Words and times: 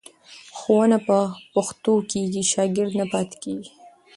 ښوونه 0.57 0.97
په 1.07 1.17
پښتو 1.53 1.93
کېږي، 2.11 2.43
شاګرد 2.53 2.93
نه 2.99 3.05
پاتې 3.13 3.35
کېږي. 3.43 3.71